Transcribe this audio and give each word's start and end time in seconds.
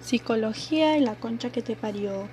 Psicología 0.00 0.98
y 0.98 1.00
la 1.00 1.14
concha 1.16 1.50
que 1.50 1.62
te 1.62 1.76
parió. 1.76 2.32